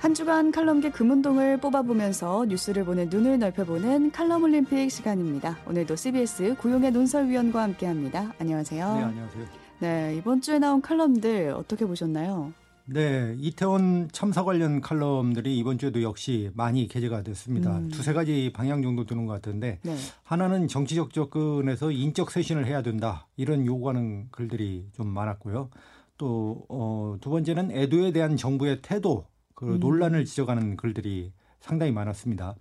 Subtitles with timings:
[0.00, 5.58] 한 주간 칼럼계 금운동을 뽑아보면서 뉴스를 보는 눈을 넓혀보는 칼럼 올림픽 시간입니다.
[5.66, 8.32] 오늘도 CBS 구용의 논설위원과 함께합니다.
[8.38, 8.94] 안녕하세요.
[8.94, 9.44] 네, 안녕하세요.
[9.80, 12.52] 네, 이번 주에 나온 칼럼들 어떻게 보셨나요?
[12.90, 17.76] 네, 이태원 참사 관련 칼럼들이 이번 주에도 역시 많이 게재가 됐습니다.
[17.76, 17.88] 음.
[17.90, 19.94] 두세 가지 방향 정도 두는 것 같은데 네.
[20.22, 25.68] 하나는 정치적 접근에서 인적 쇄신을 해야 된다 이런 요구하는 글들이 좀 많았고요.
[26.16, 29.80] 또 어, 두 번째는 애도에 대한 정부의 태도 그 음.
[29.80, 32.54] 논란을 지적하는 글들이 상당히 많았습니다.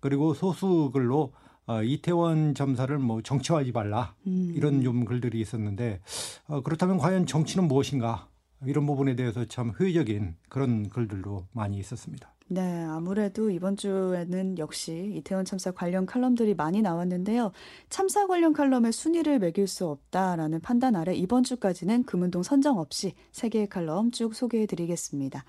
[0.00, 1.34] 그리고 소수 글로
[1.66, 4.52] 어, 이태원 참사를 뭐 정치화하지 말라 음.
[4.56, 6.00] 이런 좀 글들이 있었는데
[6.46, 8.26] 어, 그렇다면 과연 정치는 무엇인가
[8.64, 12.32] 이런 부분에 대해서 참 회의적인 그런 글들도 많이 있었습니다.
[12.48, 17.50] 네, 아무래도 이번 주에는 역시 이태원 참사 관련 칼럼들이 많이 나왔는데요.
[17.90, 23.48] 참사 관련 칼럼의 순위를 매길 수 없다라는 판단 아래 이번 주까지는 금운동 선정 없이 세
[23.48, 25.44] 개의 칼럼 쭉 소개해 드리겠습니다.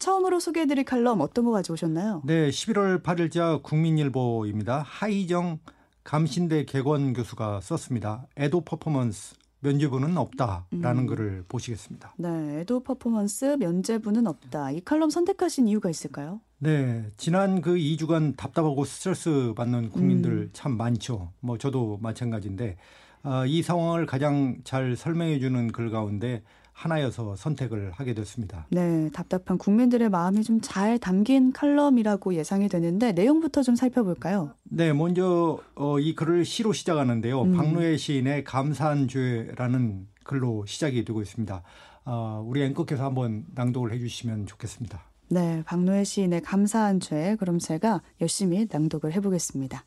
[0.00, 2.22] 처음으로 소개해 드릴 칼럼 어떤 거 가져오셨나요?
[2.24, 4.82] 네, 11월 8일자 국민일보입니다.
[4.84, 5.60] 하이정
[6.02, 8.26] 감신대 개건 교수가 썼습니다.
[8.36, 11.06] 에도 퍼포먼스 면죄부는 없다라는 음.
[11.06, 12.14] 글을 보시겠습니다.
[12.18, 14.70] 네, 에도 퍼포먼스 면제부는 없다.
[14.70, 16.40] 이 칼럼 선택하신 이유가 있을까요?
[16.58, 20.50] 네, 지난 그 2주간 답답하고 스트레스 받는 국민들 음.
[20.52, 21.32] 참 많죠.
[21.40, 22.76] 뭐 저도 마찬가지인데
[23.22, 26.42] 아, 이 상황을 가장 잘 설명해 주는 글 가운데
[26.74, 28.66] 하나여서 선택을 하게 됐습니다.
[28.70, 34.54] 네, 답답한 국민들의 마음이 좀 잘 담긴 칼럼이라고 예상이 되는데 내용부터 좀 살펴볼까요?
[34.64, 37.42] 네, 먼저 어, 이 글을 시로 시작하는데요.
[37.42, 37.52] 음.
[37.56, 41.62] 박노해 시인의 감사한 죄라는 글로 시작이 되고 있습니다.
[42.04, 45.02] 아, 우리 앵커께서 한번 낭독을 해주시면 좋겠습니다.
[45.28, 47.36] 네, 박노해 시인의 감사한 죄.
[47.38, 49.84] 그럼 제가 열심히 낭독을 해보겠습니다.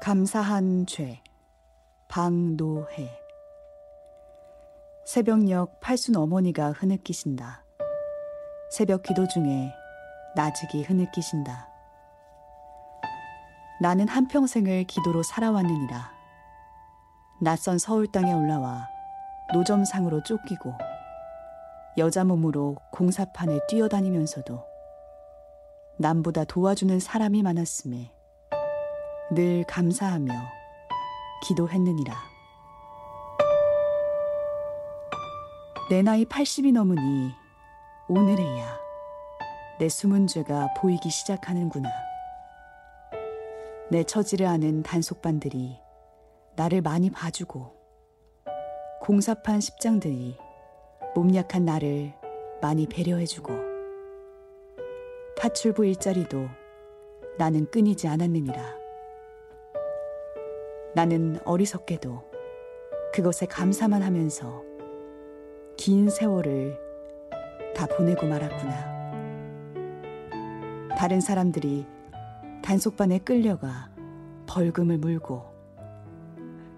[0.00, 1.20] 감사한 죄.
[2.06, 3.10] 박노해.
[5.04, 7.64] 새벽녘 팔순 어머니가 흐느끼신다.
[8.70, 9.72] 새벽 기도 중에
[10.36, 11.68] 나직이 흐느끼신다.
[13.80, 16.12] 나는 한평생을 기도로 살아왔느니라.
[17.40, 18.88] 낯선 서울 땅에 올라와
[19.52, 20.74] 노점상으로 쫓기고
[21.98, 24.64] 여자 몸으로 공사판을 뛰어다니면서도
[25.98, 28.17] 남보다 도와주는 사람이 많았음에
[29.30, 30.32] 늘 감사하며
[31.46, 32.14] 기도했느니라.
[35.90, 37.34] 내 나이 80이 넘으니
[38.08, 38.78] 오늘에야
[39.78, 41.90] 내 숨은 죄가 보이기 시작하는구나.
[43.90, 45.78] 내 처지를 아는 단속반들이
[46.56, 47.76] 나를 많이 봐주고
[49.02, 50.38] 공사판 십장들이
[51.14, 52.14] 몸 약한 나를
[52.62, 53.52] 많이 배려해주고
[55.38, 56.48] 파출부 일자리도
[57.36, 58.77] 나는 끊이지 않았느니라.
[60.94, 62.24] 나는 어리석게도
[63.12, 64.62] 그것에 감사만 하면서
[65.76, 66.78] 긴 세월을
[67.74, 68.98] 다 보내고 말았구나.
[70.96, 71.86] 다른 사람들이
[72.62, 73.90] 단속반에 끌려가
[74.46, 75.44] 벌금을 물고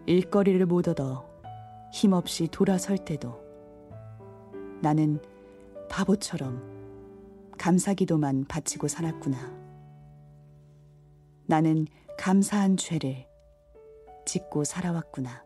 [0.07, 1.27] 일거리를 못 얻어
[1.93, 3.41] 힘없이 돌아설 때도
[4.83, 5.21] 나는
[5.89, 6.63] 바보처럼
[7.59, 9.39] 감사기도만 바치고 살았구나.
[11.47, 11.87] 나는
[12.19, 13.30] 감사한 죄를
[14.31, 15.45] 짓고 살아왔구나.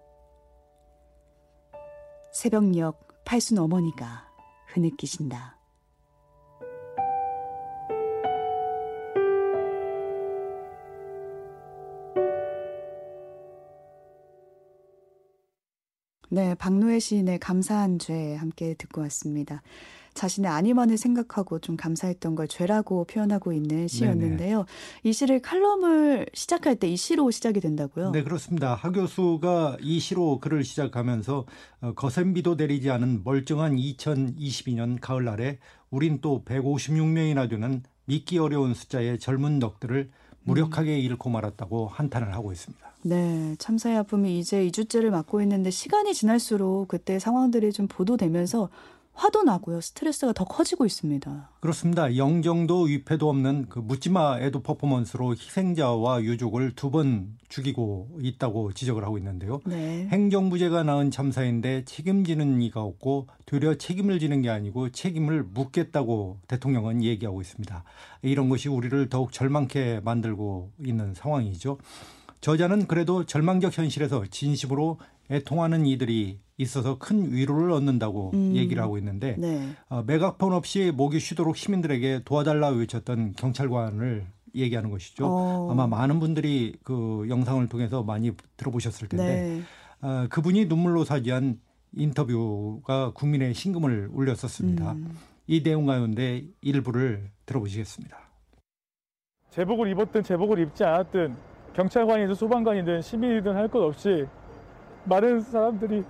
[2.34, 4.30] 새벽녘 팔순 어머니가
[4.66, 5.58] 흐느끼신다.
[16.30, 19.62] 네, 박노해 시인의 감사한 죄 함께 듣고 왔습니다.
[20.14, 24.64] 자신의 아니만을 생각하고 좀 감사했던 걸 죄라고 표현하고 있는 시였는데요.
[25.02, 28.12] 이 시를 칼럼을 시작할 때 이 시로 시작이 된다고요?
[28.12, 28.76] 네, 그렇습니다.
[28.76, 31.44] 하 교수가 이 시로 글을 시작하면서
[31.80, 35.58] 어, 거센 비도 내리지 않은 멀쩡한 2022년 가을날에
[35.90, 40.10] 우린 또 156명이나 되는 믿기 어려운 숫자의 젊은 넋들을
[40.44, 42.84] 무력하게 잃고 말았다고 한탄을 하고 있습니다.
[43.02, 48.68] 네, 참사의 아픔이 이제 2주째를 맞고 있는데 시간이 지날수록 그때 상황들이 좀 보도되면서
[49.16, 49.80] 화도 나고요.
[49.80, 51.50] 스트레스가 더 커지고 있습니다.
[51.60, 52.16] 그렇습니다.
[52.16, 59.16] 영정도 위패도 없는 그 묻지마 에도 퍼포먼스로 희생자와 유족을 두 번 죽이고 있다고 지적을 하고
[59.18, 59.60] 있는데요.
[59.66, 60.08] 네.
[60.10, 67.40] 행정부제가 낳은 참사인데 책임지는 이가 없고 되려 책임을 지는 게 아니고 책임을 묻겠다고 대통령은 얘기하고
[67.40, 67.84] 있습니다.
[68.22, 71.78] 이런 것이 우리를 더욱 절망케 만들고 있는 상황이죠.
[72.40, 74.98] 저자는 그래도 절망적 현실에서 진심으로
[75.30, 78.54] 애통하는 이들이 있어서 큰 위로를 얻는다고 음.
[78.54, 79.70] 얘기를 하고 있는데 네.
[79.88, 84.24] 어, 메가폰 없이 목이 쉬도록 시민들에게 도와달라 외쳤던 경찰관을
[84.54, 85.26] 얘기하는 것이죠.
[85.26, 85.68] 어.
[85.72, 89.62] 아마 많은 분들이 그 영상을 통해서 많이 들어보셨을 텐데 네.
[90.08, 91.58] 어, 그분이 눈물로 사지한
[91.96, 94.92] 인터뷰가 국민의 신금을 울렸었습니다.
[94.92, 95.16] 음.
[95.46, 98.16] 이 내용 가운데 일부를 들어보시겠습니다.
[99.50, 101.34] 제복을 입었든 제복을 입지 않았든
[101.74, 104.26] 경찰관이든 소방관이든 시민이든 할 것 없이
[105.04, 106.04] 많은 사람들이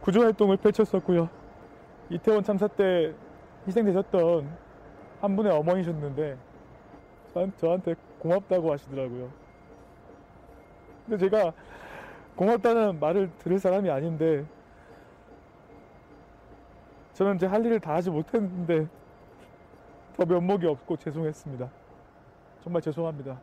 [0.00, 1.28] 구조활동을 펼쳤었고요.
[2.10, 3.14] 이태원 참사 때
[3.66, 4.48] 희생되셨던
[5.20, 6.36] 한 분의 어머니셨는데
[7.34, 9.30] 저한- 저한테 고맙다고 하시더라고요.
[11.06, 11.52] 근데 제가
[12.36, 14.44] 고맙다는 말을 들을 사람이 아닌데
[17.14, 18.88] 저는 제 할 일을 다 하지 못했는데
[20.16, 21.68] 더 면목이 없고 죄송했습니다.
[22.64, 23.38] 정말 죄송합니다.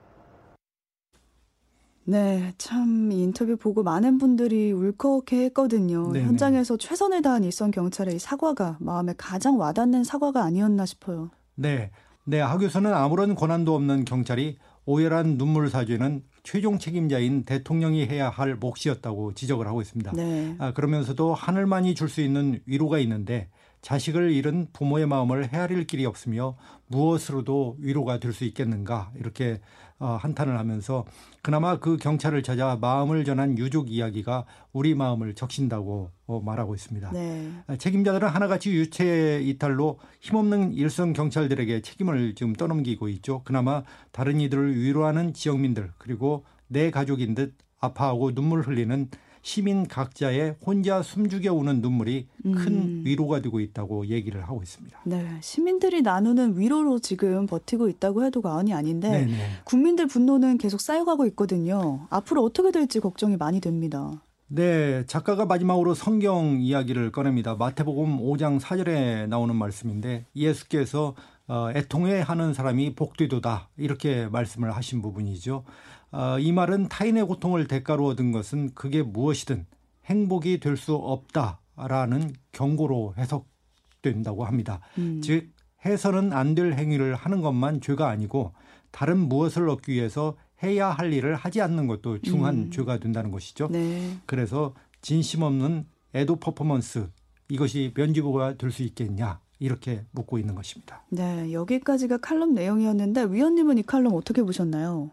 [2.05, 6.11] 네, 참이 인터뷰 보고 많은 분들이 울컥해 했거든요.
[6.11, 6.25] 네네.
[6.25, 11.29] 현장에서 최선을 다한 일선 경찰의 이 사과가 마음에 가장 와닿는 사과가 아니었나 싶어요.
[11.55, 11.91] 네.
[12.25, 19.33] 네, 하교수는 아무런 권한도 없는 경찰이 오열한 눈물 사죄는 최종 책임자인 대통령이 해야 할 몫이었다고
[19.33, 20.11] 지적을 하고 있습니다.
[20.13, 20.55] 네.
[20.57, 23.49] 아, 그러면서도 하늘만이 줄 수 있는 위로가 있는데
[23.81, 29.59] 자식을 잃은 부모의 마음을 헤아릴 길이 없으며 무엇으로도 위로가 될 수 있겠는가 이렇게
[29.99, 31.05] 어, 한탄을 하면서
[31.41, 37.11] 그나마 그 경찰을 찾아 마음을 전한 유족 이야기가 우리 마음을 적신다고 어, 말하고 있습니다.
[37.11, 37.51] 네.
[37.67, 43.41] 아, 책임자들은 하나같이 유체 이탈로 힘없는 일선 경찰들에게 책임을 지금 떠넘기고 있죠.
[43.43, 49.09] 그나마 다른 이들을 위로하는 지역민들 그리고 내 가족인 듯 아파하고 눈물 흘리는
[49.41, 53.01] 시민 각자의 혼자 숨죽여 우는 눈물이 큰 음.
[53.05, 54.99] 위로가 되고 있다고 얘기를 하고 있습니다.
[55.05, 55.37] 네.
[55.41, 59.37] 시민들이 나누는 위로로 지금 버티고 있다고 해도 과언이 아닌데 네, 네.
[59.63, 62.07] 국민들 분노는 계속 쌓여가고 있거든요.
[62.09, 64.21] 앞으로 어떻게 될지 걱정이 많이 됩니다.
[64.51, 67.55] 네, 작가가 마지막으로 성경 이야기를 꺼냅니다.
[67.55, 71.13] 마태복음 5장 4절에 나오는 말씀인데 예수께서
[71.47, 75.63] 어, 애통해 하는 사람이 복되도다 이렇게 말씀을 하신 부분이죠.
[76.11, 79.65] 어, 이 말은 타인의 고통을 대가로 얻은 것은 그게 무엇이든
[80.05, 84.79] 행복이 될 수 없다라는 경고로 해석된다고 합니다.
[84.97, 85.21] 음.
[85.21, 85.51] 즉
[85.85, 88.53] 해서는 안 될 행위를 하는 것만 죄가 아니고
[88.91, 92.71] 다른 무엇을 얻기 위해서 해야 할 일을 하지 않는 것도 중한 음.
[92.71, 93.67] 죄가 된다는 것이죠.
[93.71, 94.17] 네.
[94.25, 95.85] 그래서 진심 없는
[96.15, 97.07] 애도 퍼포먼스
[97.49, 101.03] 이것이 면죄부가 될 수 있겠냐 이렇게 묻고 있는 것입니다.
[101.09, 101.53] 네.
[101.53, 105.11] 여기까지가 칼럼 내용이었는데 위원님은 이 칼럼 어떻게 보셨나요?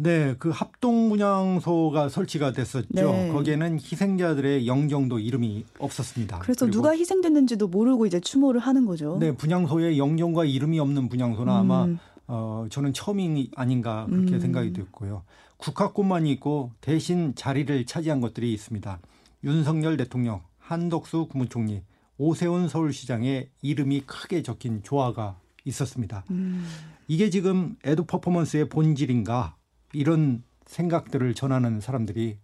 [0.00, 2.86] 네, 그 합동 문양소가 설치가 됐었죠.
[2.90, 3.32] 네.
[3.32, 6.38] 거기에는 희생자들의 영정도 이름이 없었습니다.
[6.38, 9.18] 그래서 누가 희생됐는지도 모르고 이제 추모를 하는 거죠.
[9.18, 11.98] 네, 분양소에 영정과 이름이 없는 분양소는 아마 음.
[12.28, 14.40] 어, 저는 처음이 아닌가 그렇게 음.
[14.40, 15.24] 생각이 됐고요.
[15.56, 19.00] 국화꽃만이 있고 대신 자리를 차지한 것들이 있습니다.
[19.42, 21.82] 윤석열 대통령, 한덕수 국무총리,
[22.18, 26.22] 오세훈 서울시장의 이름이 크게 적힌 조화가 있었습니다.
[26.30, 26.64] 음.
[27.08, 29.57] 이게 지금 애도 퍼포먼스의 본질인가
[29.92, 32.38] 이런 생각들을 전하는 사람들이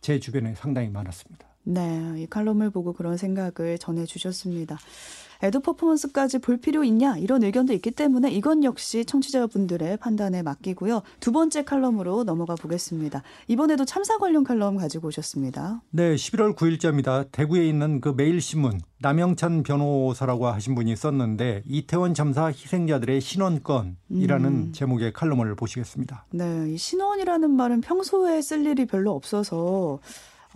[0.00, 1.53] 제 주변에 상당히 많았습니다.
[1.64, 4.78] 네, 이 칼럼을 보고 그런 생각을 전해주셨습니다.
[5.42, 11.02] 애도 퍼포먼스까지 볼 필요 있냐 이런 의견도 있기 때문에 이건 역시 청취자분들의 판단에 맡기고요.
[11.20, 13.22] 두 번째 칼럼으로 넘어가 보겠습니다.
[13.48, 15.82] 이번에도 참사 관련 칼럼 가지고 오셨습니다.
[15.90, 17.30] 네, 11월 9일자입니다.
[17.30, 24.72] 대구에 있는 그 매일신문 남영찬 변호사라고 하신 분이 썼는데 이태원 참사 희생자들의 신원건이라는 음.
[24.72, 26.24] 제목의 칼럼을 보시겠습니다.
[26.30, 29.54] 네, 이 신원이라는 말은 평소에 쓸 일이 별로 없어서
[29.94, 29.98] 어,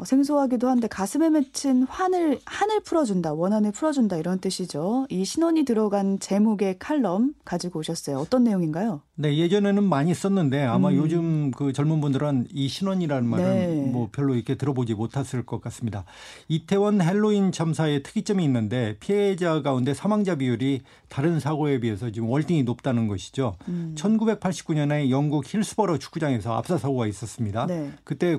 [0.04, 5.06] 생소하기도 한데 가슴에 맺힌 환을 한을 풀어준다, 원한을 풀어준다 이런 뜻이죠.
[5.10, 8.18] 이 신원이 들어간 제목의 칼럼 가지고 오셨어요.
[8.18, 9.02] 어떤 내용인가요?
[9.16, 10.96] 네, 예전에는 많이 썼는데 아마 음.
[10.96, 13.90] 요즘 그 젊은 분들은 이 신원이라는 말은 네.
[13.90, 16.04] 뭐 별로 이렇게 들어보지 못했을 것 같습니다.
[16.46, 23.08] 이태원 헬로윈 참사의 특이점이 있는데 피해자 가운데 사망자 비율이 다른 사고에 비해서 지금 월등히 높다는
[23.08, 23.56] 것이죠.
[23.66, 23.94] 음.
[23.98, 27.66] 1989년에 영국 힐스버러 축구장에서 압사 사고가 있었습니다.
[27.66, 27.90] 네.
[28.04, 28.38] 그때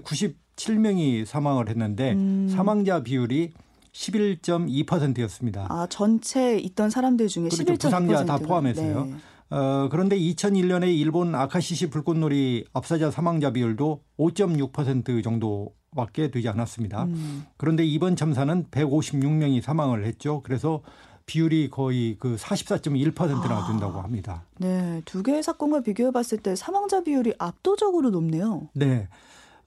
[0.59, 2.49] 97명이 사망을 했는데 음.
[2.53, 3.51] 사망자 비율이
[3.93, 5.65] 11.2%였습니다.
[5.69, 7.63] 아 전체 있던 사람들 중에 그렇죠.
[7.63, 9.05] 11.2%가 부상자 다 포함해서요.
[9.05, 9.15] 네.
[9.51, 17.05] 어, 그런데 2001년에 일본 아카시시 불꽃놀이 압사자 사망자 비율도 5.6% 정도밖에 되지 않았습니다.
[17.05, 17.45] 음.
[17.57, 20.41] 그런데 이번 참사는 156명이 사망을 했죠.
[20.43, 20.83] 그래서
[21.25, 23.67] 비율이 거의 그 44.1%나 아.
[23.67, 24.43] 된다고 합니다.
[24.57, 28.69] 네, 두 개의 사건과 비교해 봤을 때 사망자 비율이 압도적으로 높네요.
[28.73, 29.07] 네.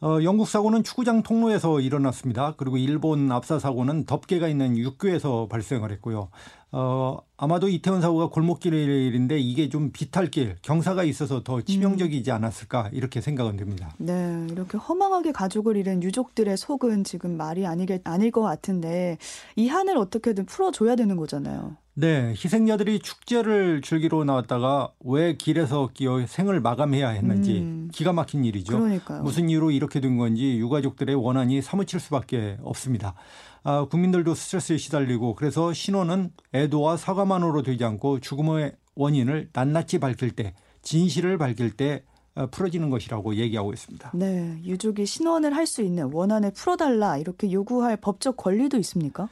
[0.03, 2.55] 어, 영국 사고는 축구장 통로에서 일어났습니다.
[2.57, 6.29] 그리고 일본 압사 사고는 덮개가 있는 육교에서 발생을 했고요.
[6.73, 13.57] 어, 아마도 이태원 사고가 골목길인데 이게 좀 비탈길, 경사가 있어서 더 치명적이지 않았을까 이렇게 생각은
[13.57, 13.95] 됩니다.
[13.99, 19.19] 네, 이렇게 허망하게 가족을 잃은 유족들의 속은 지금 말이 아니게 아닐 것 같은데
[19.55, 21.77] 이 한을 어떻게든 풀어줘야 되는 거잖아요.
[21.95, 27.91] 네, 희생자들이 축제를 즐기러 나왔다가 왜 길에서 끼어 생을 마감해야 했는지 음.
[27.93, 28.79] 기가 막힌 일이죠.
[28.79, 29.23] 그러니까요.
[29.23, 33.15] 무슨 이유로 이렇게 된 건지 유가족들의 원한이 사무칠 수밖에 없습니다.
[33.63, 40.55] 아, 국민들도 스트레스에 시달리고 그래서 신원은 애도와 사과만으로 되지 않고 죽음의 원인을 낱낱이 밝힐 때
[40.81, 44.13] 진실을 밝힐 때 어, 풀어지는 것이라고 얘기하고 있습니다.
[44.15, 49.29] 네, 유족이 신원을 할 수 있는 원한을 풀어달라 이렇게 요구할 법적 권리도 있습니까?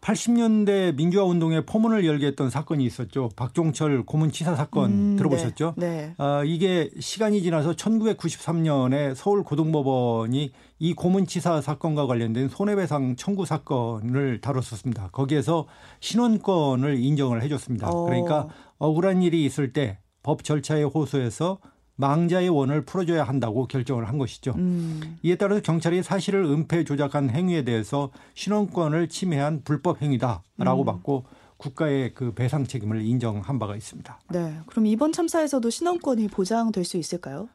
[0.00, 3.28] 80년대 민주화 운동에 포문을 열게 했던 사건이 있었죠.
[3.36, 5.74] 박종철 고문치사 사건 음, 들어보셨죠?
[5.76, 5.86] 네.
[5.86, 6.14] 네.
[6.18, 15.10] 아, 이게 시간이 지나서 1993년에 서울 고등법원이 이 고문치사 사건과 관련된 손해배상 청구 사건을 다뤘었습니다.
[15.12, 15.66] 거기에서
[16.00, 17.90] 신원권을 인정을 해줬습니다.
[17.90, 18.04] 어.
[18.06, 21.58] 그러니까 억울한 일이 있을 때 법 절차에 호소해서
[22.00, 24.54] 망자의 원을 풀어줘야 한다고 결정을 한 것이죠.
[24.56, 30.84] 음, 이에 따라서 경찰이 사실을 은폐 조작한 행위에 대해서 신원권을 침해한 불법 행위다라고 음.
[30.84, 31.24] 받고
[31.58, 34.20] 국가의 그 배상 책임을 인정한 바가 있습니다.
[34.30, 34.58] 네.
[34.66, 37.48] 그럼 이번 참사에서도 신원권이 보장될 수 있을까요?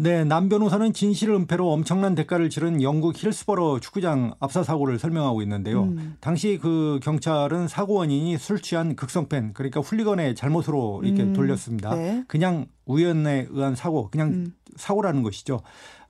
[0.00, 5.82] 네, 남 변호사는 진실 은폐로 엄청난 대가를 치른 영국 힐스버러 축구장 압사 사고를 설명하고 있는데요.
[5.82, 6.16] 음.
[6.20, 11.96] 당시 그 경찰은 사고 원인이 술 취한 극성팬, 그러니까 훌리건의 잘못으로 이렇게 음, 돌렸습니다.
[11.96, 12.22] 네.
[12.28, 14.54] 그냥 우연에 의한 사고, 그냥 음.
[14.76, 15.58] 사고라는 것이죠.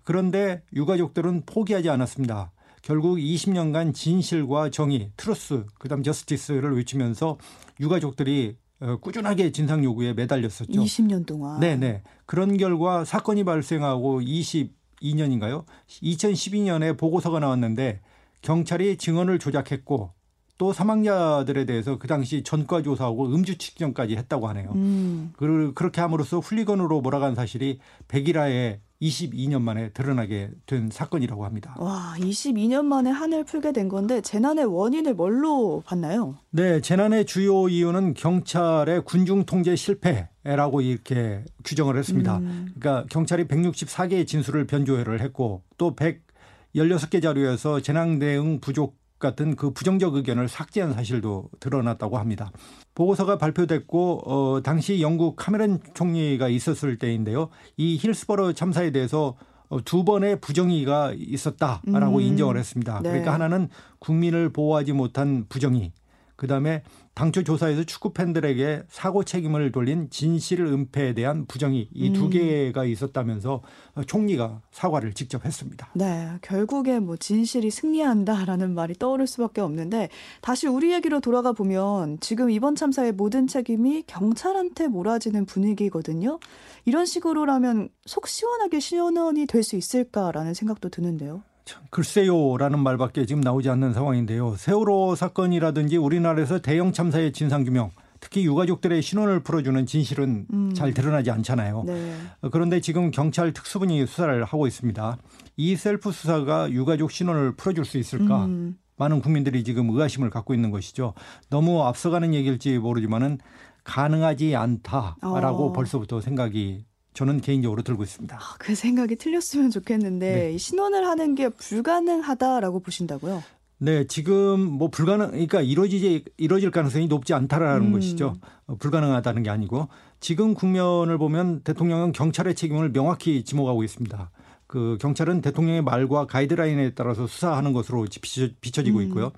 [0.04, 2.52] 그런데 유가족들은 포기하지 않았습니다.
[2.82, 7.38] 결국 20년간 진실과 정의, truth, 그다음 justice를 외치면서
[7.80, 8.67] 유가족들이 어,
[9.00, 10.72] 꾸준하게 진상 요구에 매달렸었죠.
[10.72, 11.58] 20년 동안.
[11.60, 12.02] 네네.
[12.26, 15.64] 그런 결과 사건이 발생하고 22년인가요?
[16.02, 18.00] 2012년에 보고서가 나왔는데
[18.42, 20.10] 경찰이 증언을 조작했고
[20.58, 24.72] 또 사망자들에 대해서 그 당시 전과 조사하고 음주 측정까지 했다고 하네요.
[24.74, 31.74] 음, 그- 그렇게 함으로써 훌리건으로 몰아간 사실이 백일하에 22년 만에 드러나게 된 사건이라고 합니다.
[31.78, 36.38] 와, 22년 만에 한을 풀게 된 건데 재난의 원인을 뭘로 봤나요?
[36.50, 42.38] 네, 재난의 주요 이유는 경찰의 군중 통제 실패라고 이렇게 규정을 했습니다.
[42.38, 42.72] 음.
[42.78, 50.14] 그러니까 경찰이 164개의 진술을 변조를 했고 또 116개 자료에서 재난 대응 부족 같은 그 부정적
[50.14, 52.50] 의견을 삭제한 사실도 드러났다고 합니다.
[52.94, 57.48] 보고서가 발표됐고 어 당시 영국 카메론 총리가 있었을 때인데요.
[57.76, 59.36] 이 힐스버러 참사에 대해서
[59.68, 62.20] 어, 두 번의 부정의가 있었다라고 음.
[62.22, 63.00] 인정을 했습니다.
[63.02, 63.10] 네.
[63.10, 65.92] 그러니까 하나는 국민을 보호하지 못한 부정의,
[66.36, 66.82] 그 다음에
[67.18, 72.30] 당초 조사에서 축구 팬들에게 사고 책임을 돌린 진실 은폐에 대한 부정의 이두 음.
[72.30, 73.60] 개가 있었다면서
[74.06, 75.88] 총리가 사과를 직접 했습니다.
[75.94, 80.10] 네, 결국에 뭐 진실이 승리한다라는 말이 떠오를 수밖에 없는데
[80.42, 86.38] 다시 우리 얘기로 돌아가 보면 지금 이번 참사의 모든 책임이 경찰한테 몰아지는 분위기거든요.
[86.84, 91.42] 이런 식으로라면 속 시원하게 신원이 될 수 있을까라는 생각도 드는데요.
[91.68, 94.56] 참, 글쎄요라는 말밖에 지금 나오지 않는 상황인데요.
[94.56, 100.72] 세월호 사건이라든지 우리나라에서 대형 참사의 진상 규명, 특히 유가족들의 신원을 풀어주는 진실은 음.
[100.72, 101.82] 잘 드러나지 않잖아요.
[101.84, 102.14] 네.
[102.40, 105.18] 어, 그런데 지금 경찰 특수분이 수사를 하고 있습니다.
[105.58, 108.46] 이 셀프 수사가 유가족 신원을 풀어줄 수 있을까?
[108.46, 111.12] 음, 많은 국민들이 지금 의아심을 갖고 있는 것이죠.
[111.50, 113.40] 너무 앞서가는 얘기일지 모르지만은
[113.84, 115.72] 가능하지 않다라고 어.
[115.72, 116.86] 벌써부터 생각이
[117.18, 118.36] 저는 개인적으로 들고 있습니다.
[118.36, 120.52] 아, 그 생각이 틀렸으면 좋겠는데 네.
[120.52, 123.42] 이 신원을 하는 게 불가능하다라고 보신다고요?
[123.78, 127.92] 네, 지금 뭐 불가능, 그러니까 이루어지지 이루어질 가능성이 높지 않다라는 음.
[127.92, 128.36] 것이죠.
[128.68, 129.88] 어, 불가능하다는 게 아니고
[130.20, 134.30] 지금 국면을 보면 대통령은 경찰의 책임을 명확히 지목하고 있습니다.
[134.68, 139.02] 그 경찰은 대통령의 말과 가이드라인에 따라서 수사하는 것으로 비춰, 비춰지고 음.
[139.04, 139.32] 있고요.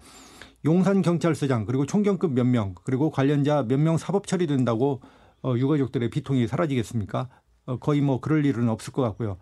[0.67, 5.01] 용산 경찰서장 그리고 총경급 몇 명 그리고 관련자 몇 명 사법 처리된다고
[5.43, 7.29] 어, 유가족들의 비통이 사라지겠습니까?
[7.71, 9.37] 어, 거의 뭐 그럴 일은 없을 것 같고요.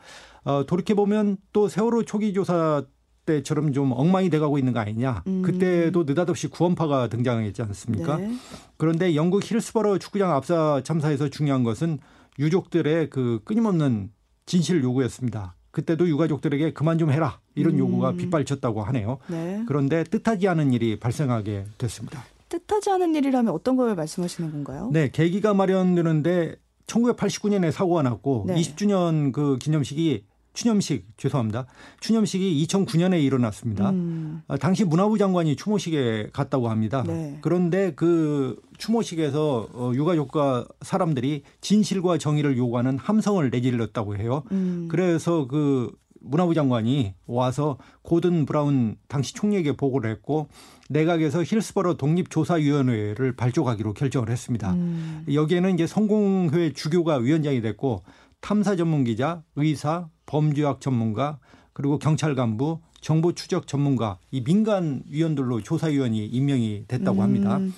[0.45, 2.85] 어, 돌이켜 보면 또 세월호 초기 조사
[3.25, 5.23] 때처럼 좀 엉망이 돼가고 있는 거 아니냐.
[5.27, 5.43] 음.
[5.43, 8.17] 그때도 느닷없이 구원파가 등장했지 않습니까?
[8.17, 8.33] 네.
[8.77, 11.99] 그런데 영국 힐스버러 축구장 압사 참사에서 중요한 것은
[12.39, 14.11] 유족들의 그 끊임없는
[14.47, 15.57] 진실 요구였습니다.
[15.71, 17.79] 그때도 유가족들에게 그만 좀 해라 이런 음.
[17.81, 19.19] 요구가 빗발쳤다고 하네요.
[19.29, 19.63] 네.
[19.67, 22.25] 그런데 뜻하지 않은 일이 발생하게 됐습니다.
[22.49, 24.89] 뜻하지 않은 일이라면 어떤 걸 말씀하시는 건가요?
[24.91, 26.57] 네, 계기가 마련되는데
[26.89, 28.55] 1989년에 사고가 났고 네.
[28.57, 31.67] 20주년 그 기념식이 추념식 죄송합니다.
[32.01, 33.91] 추념식이 2009년에 일어났습니다.
[33.91, 37.05] 음, 아, 당시 문화부 장관이 추모식에 갔다고 합니다.
[37.07, 37.39] 네.
[37.43, 44.43] 그런데 그 추모식에서 어, 유가족과 사람들이 진실과 정의를 요구하는 함성을 내질렀다고 해요.
[44.51, 44.89] 음.
[44.91, 50.49] 그래서 그 문화부 장관이 와서 고든 브라운 당시 총리에게 보고를 했고
[50.89, 54.73] 내각에서 힐스버러 독립조사위원회를 발족하기로 결정을 했습니다.
[54.73, 55.25] 음.
[55.33, 58.03] 여기에는 이제 성공회 주교가 위원장이 됐고
[58.41, 61.39] 탐사 전문 기자, 의사, 범죄학 전문가,
[61.73, 67.59] 그리고 경찰 간부, 정보 추적 전문가 이 민간 위원들로 조사위원이 임명이 됐다고 합니다.
[67.59, 67.73] 음.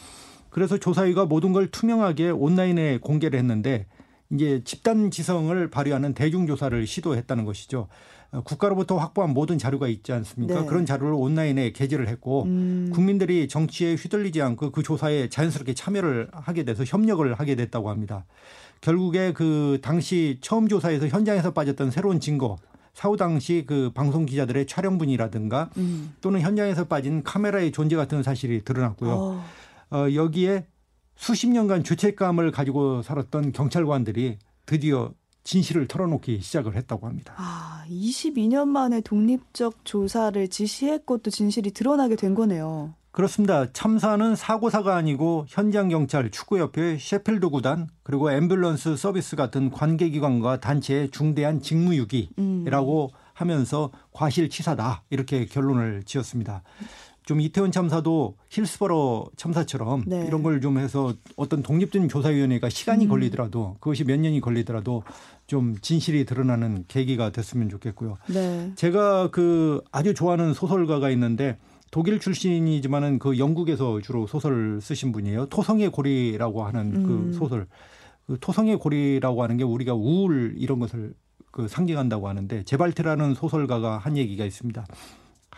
[0.48, 3.86] 그래서 조사위가 모든 걸 투명하게 온라인에 공개를 했는데
[4.32, 7.88] 이제 집단 지성을 발휘하는 대중조사를 시도했다는 것이죠.
[8.32, 10.60] 어, 국가로부터 확보한 모든 자료가 있지 않습니까?
[10.60, 10.66] 네.
[10.66, 12.90] 그런 자료를 온라인에 게재를 했고 음.
[12.92, 18.24] 국민들이 정치에 휘둘리지 않고 그 조사에 자연스럽게 참여를 하게 돼서 협력을 하게 됐다고 합니다.
[18.80, 22.56] 결국에 그 당시 처음 조사에서 현장에서 빠졌던 새로운 증거
[22.94, 26.14] 사후 당시 그 방송 기자들의 촬영분이라든가 음.
[26.20, 29.10] 또는 현장에서 빠진 카메라의 존재 같은 사실이 드러났고요.
[29.10, 29.44] 어.
[29.90, 30.66] 어, 여기에
[31.16, 35.12] 수십 년간 죄책감을 가지고 살았던 경찰관들이 드디어
[35.44, 37.34] 진실을 털어놓기 시작을 했다고 합니다.
[37.36, 42.94] 아, 22년 만에 독립적 조사를 지시했고 또 진실이 드러나게 된 거네요.
[43.12, 43.66] 그렇습니다.
[43.72, 51.60] 참사는 사고사가 아니고 현장 경찰, 축구협회, 셰필드 구단 그리고 앰뷸런스 서비스 같은 관계기관과 단체의 중대한
[51.60, 53.08] 직무유기라고 음.
[53.34, 56.62] 하면서 과실치사다 이렇게 결론을 지었습니다.
[57.30, 60.24] 좀 이태원 참사도 힐스버러 참사처럼 네.
[60.26, 63.08] 이런 걸 좀 해서 어떤 독립된 조사위원회가 시간이 음.
[63.08, 65.04] 걸리더라도 그것이 몇 년이 걸리더라도
[65.46, 68.16] 좀 진실이 드러나는 계기가 됐으면 좋겠고요.
[68.34, 68.72] 네.
[68.74, 71.56] 제가 그 아주 좋아하는 소설가가 있는데
[71.92, 75.46] 독일 출신이지만은 그 영국에서 주로 소설을 쓰신 분이에요.
[75.46, 77.30] 토성의 고리라고 하는 그 음.
[77.30, 77.68] 그 소설.
[78.26, 81.14] 그 토성의 고리라고 하는 게 우리가 우울 이런 것을
[81.52, 84.84] 그 상징한다고 하는데 제발테라는 소설가가 한 얘기가 있습니다.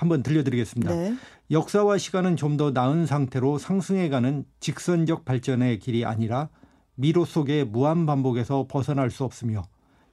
[0.02, 0.94] 한번 들려드리겠습니다.
[0.94, 1.16] 네.
[1.50, 6.48] 역사와 시간은 좀 더 나은 상태로 상승해가는 직선적 발전의 길이 아니라
[6.96, 9.62] 미로 속의 무한 반복에서 벗어날 수 없으며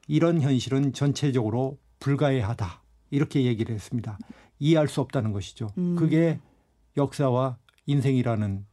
[0.07, 2.83] 이런 현실은 전체적으로 불가해하다.
[3.09, 4.17] 이렇게 얘기를 했습니다.
[4.59, 5.67] 이해할 수 없다는 것이죠.
[5.77, 5.95] 음.
[5.95, 6.39] 그게
[6.95, 8.65] 역사와 인생이라는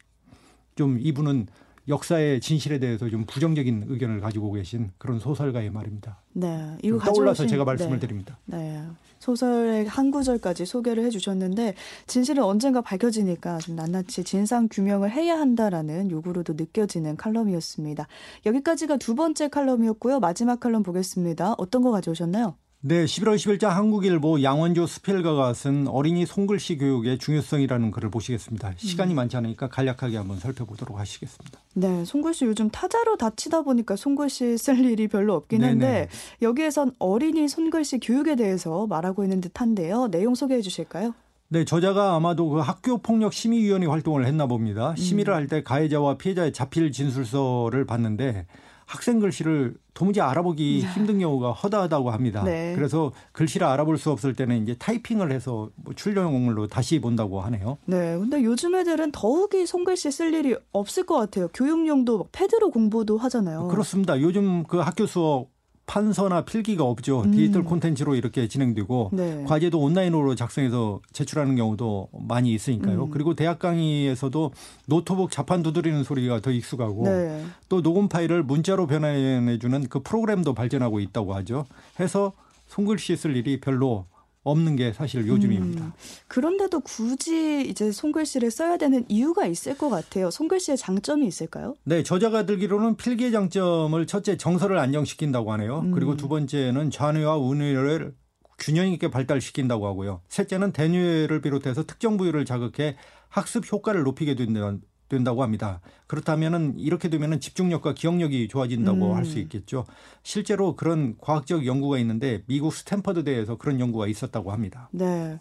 [0.77, 1.47] 좀 이분은
[1.89, 6.21] 역사의 진실에 대해서 좀 부정적인 의견을 가지고 계신 그런 소설가의 말입니다.
[6.33, 7.99] 네, 이거 떠올라서 가져오신, 제가 말씀을 네.
[8.01, 8.39] 드립니다.
[8.47, 8.83] 네,
[9.21, 11.75] 소설의 한 구절까지 소개를 해주셨는데
[12.07, 18.07] 진실은 언젠가 밝혀지니까 좀 낱낱이 진상 규명을 해야 한다라는 요구로도 느껴지는 칼럼이었습니다.
[18.45, 20.21] 여기까지가 두 번째 칼럼이었고요.
[20.21, 21.55] 마지막 칼럼 보겠습니다.
[21.57, 22.57] 어떤 거 가져오셨나요?
[22.89, 28.75] 네, 11월 10일자 한국일보 양원조 스펠가가 쓴 어린이 손글씨 교육의 중요성이라는 글을 보시겠습니다.
[28.77, 29.17] 시간이 음.
[29.17, 31.59] 많지 않으니까 간략하게 한번 살펴보도록 하시겠습니다.
[31.75, 35.71] 네, 손글씨 요즘 타자로 다치다 보니까 손글씨 쓸 일이 별로 없긴 네네.
[35.71, 36.09] 한데
[36.43, 40.07] 여기에선 어린이 손글씨 교육에 대해서 말하고 있는 듯한데요.
[40.13, 41.13] 내용 소개해 주실까요?
[41.49, 44.95] 네, 저자가 아마도 그 학교 폭력 심의위원회 활동을 했나 봅니다.
[44.97, 45.39] 심의를 음.
[45.39, 48.47] 할때 가해자와 피해자의 자필 진술서를 봤는데
[48.87, 50.93] 학생 글씨를 도무지 알아보기 네.
[50.93, 52.45] 힘든 경우가 허다하다고 합니다.
[52.45, 52.75] 네.
[52.77, 57.79] 그래서 글씨를 알아볼 수 없을 때는 이제 타이핑을 해서 뭐 출력용으로 다시 본다고 하네요.
[57.85, 58.17] 네.
[58.17, 61.49] 근데 요즘 애들은 더욱이 손글씨 쓸 일이 없을 것 같아요.
[61.49, 63.69] 교육용도 패드로 공부도 하잖아요.
[63.69, 64.21] 그렇습니다.
[64.21, 65.49] 요즘 그 학교 수업
[65.87, 67.23] 판서나 필기가 없죠.
[67.23, 67.31] 음.
[67.31, 69.45] 디지털 콘텐츠로 이렇게 진행되고 네.
[69.47, 73.05] 과제도 온라인으로 작성해서 제출하는 경우도 많이 있으니까요.
[73.05, 73.11] 음.
[73.11, 74.53] 그리고 대학 강의에서도
[74.87, 77.45] 노트북 자판 두드리는 소리가 더 익숙하고 네.
[77.69, 81.67] 또 녹음 파일을 문자로 변환해 주는 그 프로그램도 발전하고 있다고 하죠.
[82.01, 82.33] 해서
[82.67, 84.07] 손글씨 쓸 일이 별로
[84.47, 85.85] 없는 게 사실 요즘입니다.
[85.85, 85.93] 음,
[86.29, 90.31] 그런데도 굳이 이제 손글씨를 써야 되는 이유가 있을 것 같아요.
[90.31, 91.75] 손글씨의 장점이 있을까요?
[91.83, 95.81] 네, 저자가 들기로는 필기의 장점을 첫째 정서를 안정시킨다고 하네요.
[95.81, 95.91] 음.
[95.91, 98.15] 그리고 두 번째는 좌뇌와 우뇌를
[98.59, 100.23] 균형 있게 발달시킨다고 하고요.
[100.29, 102.97] 셋째는 대뇌를 비롯해서 특정 부위를 자극해
[103.29, 105.81] 학습 효과를 높이게 된다는 된다고 합니다.
[106.07, 109.15] 그렇다면은 이렇게 되면은 집중력과 기억력이 좋아진다고 음.
[109.15, 109.85] 할수 있겠죠.
[110.23, 114.89] 실제로 그런 과학적 연구가 있는데 미국 스탠퍼드 대에서 그런 연구가 있었다고 합니다.
[114.93, 115.39] 네.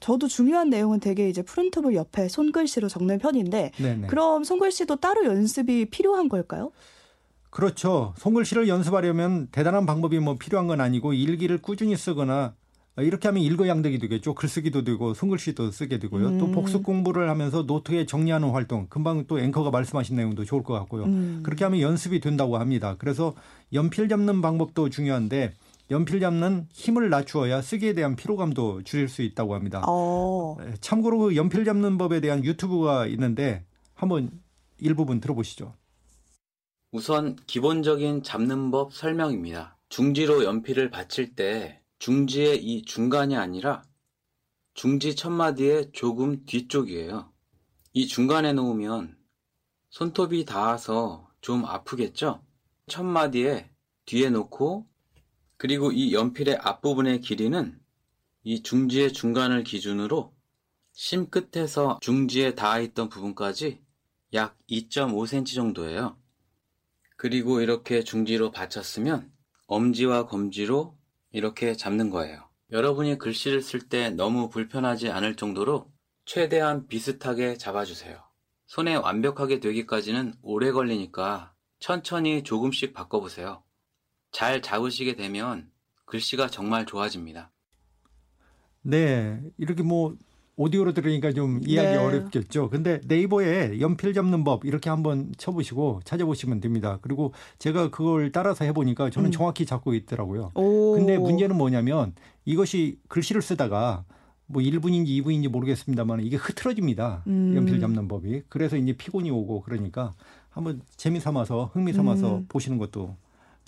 [0.00, 4.06] 저도 중요한 내용은 되게 이제 프린트볼 옆에 손글씨로 적는 편인데 네네.
[4.06, 6.72] 그럼 손글씨도 따로 연습이 필요한 걸까요?
[7.50, 8.14] 그렇죠.
[8.16, 12.59] 손글씨를 연습하려면 대단한 방법이 뭐 필요한 건 아니고 일기를 꾸준히 쓰거나 아,
[13.02, 14.34] 이렇게 하면 일거양득이 되겠죠.
[14.34, 16.28] 글쓰기도 되고 손글씨도 쓰게 되고요.
[16.28, 16.38] 음.
[16.38, 21.04] 또 복습 공부를 하면서 노트에 정리하는 활동, 금방 또 앵커가 말씀하신 내용도 좋을 것 같고요.
[21.04, 21.40] 음.
[21.42, 22.96] 그렇게 하면 연습이 된다고 합니다.
[22.98, 23.34] 그래서
[23.72, 25.54] 연필 잡는 방법도 중요한데
[25.90, 29.82] 연필 잡는 힘을 낮추어야 쓰기에 대한 피로감도 줄일 수 있다고 합니다.
[29.86, 30.56] 어.
[30.80, 34.30] 참고로 그 연필 잡는 법에 대한 유튜브가 있는데 한번
[34.78, 35.74] 일부분 들어보시죠.
[36.92, 39.76] 우선 기본적인 잡는 법 설명입니다.
[39.88, 43.84] 중지로 연필을 받칠 때 중지의 이 중간이 아니라
[44.72, 47.30] 중지 첫 마디의 조금 뒤쪽이에요.
[47.92, 49.18] 이 중간에 놓으면
[49.90, 52.42] 손톱이 닿아서 좀 아프겠죠?
[52.86, 53.70] 첫 마디에
[54.06, 54.88] 뒤에 놓고
[55.58, 57.78] 그리고 이 연필의 앞부분의 길이는
[58.44, 60.34] 이 중지의 중간을 기준으로
[60.92, 63.78] 심 끝에서 중지에 닿아 있던 부분까지
[64.32, 66.16] 약 2.5cm 정도예요.
[67.18, 69.30] 그리고 이렇게 중지로 받쳤으면
[69.66, 70.98] 엄지와 검지로
[71.32, 72.48] 이렇게 잡는 거예요.
[72.72, 75.90] 여러분이 글씨를 쓸 때 너무 불편하지 않을 정도로
[76.24, 78.22] 최대한 비슷하게 잡아주세요.
[78.66, 83.64] 손에 완벽하게 되기까지는 오래 걸리니까 천천히 조금씩 바꿔보세요.
[84.30, 85.70] 잘 잡으시게 되면
[86.04, 87.50] 글씨가 정말 좋아집니다.
[88.82, 90.16] 네, 이렇게 뭐
[90.60, 92.04] 오디오로 들으니까 좀 이해하기 네.
[92.04, 92.68] 어렵겠죠.
[92.68, 96.98] 근데 네이버에 연필 잡는 법 이렇게 한번 쳐보시고 찾아보시면 됩니다.
[97.00, 99.32] 그리고 제가 그걸 따라서 해보니까 저는 음.
[99.32, 100.50] 정확히 잡고 있더라고요.
[100.54, 100.96] 오.
[100.96, 102.12] 근데 문제는 뭐냐면
[102.44, 104.04] 이것이 글씨를 쓰다가
[104.44, 107.22] 뭐 1분인지 2분인지 모르겠습니다만 이게 흐트러집니다.
[107.26, 107.54] 음.
[107.56, 108.42] 연필 잡는 법이.
[108.50, 110.12] 그래서 이제 피곤이 오고 그러니까
[110.50, 112.46] 한번 재미 삼아서 흥미 삼아서 음.
[112.50, 113.16] 보시는 것도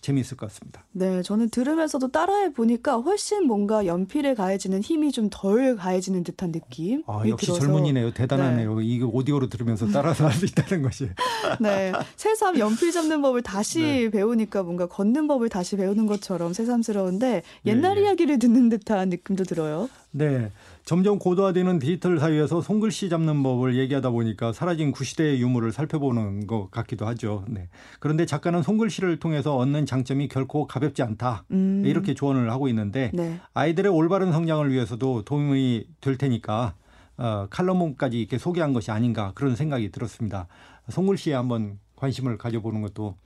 [0.03, 0.85] 재미있을 것 같습니다.
[0.93, 7.05] 네, 저는 들으면서도 따라해 보니까 훨씬 뭔가 연필에 가해지는 힘이 좀 덜 가해지는 듯한 느낌이
[7.07, 8.13] 아, 역시 들어서 젊은이네요.
[8.13, 8.81] 대단하네요.
[8.83, 11.09] 이게 오디오로 들으면서 따라서 할 수 있다는 것이.
[11.61, 14.11] 네, 새삼 연필 잡는 법을 다시 네.
[14.11, 18.05] 배우니까 뭔가 걷는 법을 다시 배우는 것처럼 새삼스러운데 옛날 예, 예.
[18.07, 19.89] 이야기를 듣는 듯한 느낌도 들어요.
[20.11, 20.51] 네.
[20.85, 27.07] 점점 고도화되는 디지털 사회에서 손글씨 잡는 법을 얘기하다 보니까 사라진 구시대의 유물을 살펴보는 것 같기도
[27.07, 27.45] 하죠.
[27.49, 27.69] 네.
[28.01, 31.45] 그런데 작가는 손글씨를 통해서 얻는 장점이 결코 가볍지 않다.
[31.53, 31.85] 음.
[31.87, 33.41] 이렇게 조언을 하고 있는데 네.
[33.55, 36.75] 아이들의 올바른 성장을 위해서도 도움이 될 테니까
[37.17, 40.49] 어, 칼럼까지 이렇게 소개한 것이 아닌가 그런 생각이 들었습니다.
[40.89, 43.17] 손글씨에 한번 관심을 가져보는 것도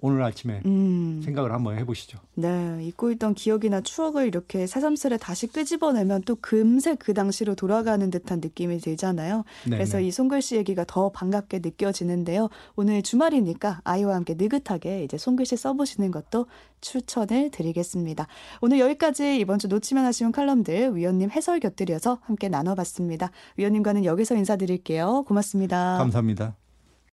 [0.00, 1.20] 오늘 아침에 음.
[1.24, 2.18] 생각을 한번 해보시죠.
[2.34, 8.40] 네, 잊고 있던 기억이나 추억을 이렇게 새삼스레 다시 끄집어내면 또 금세 그 당시로 돌아가는 듯한
[8.40, 9.44] 느낌이 들잖아요.
[9.64, 10.06] 네, 그래서 네.
[10.06, 12.48] 이 손글씨 얘기가 더 반갑게 느껴지는데요.
[12.76, 16.46] 오늘 주말이니까 아이와 함께 느긋하게 이제 손글씨 써보시는 것도
[16.80, 18.28] 추천을 드리겠습니다.
[18.60, 23.32] 오늘 여기까지 이번 주 놓치면 아쉬운 칼럼들 위원님 해설 곁들여서 함께 나눠봤습니다.
[23.56, 25.24] 위원님과는 여기서 인사드릴게요.
[25.26, 25.98] 고맙습니다.
[25.98, 26.54] 감사합니다.